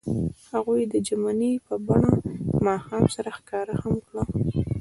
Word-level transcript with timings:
هغوی 0.51 0.81
د 0.93 0.95
ژمنې 1.07 1.51
په 1.65 1.73
بڼه 1.87 2.11
ماښام 2.67 3.03
سره 3.15 3.29
ښکاره 3.37 3.75
هم 3.83 3.95
کړه. 4.07 4.23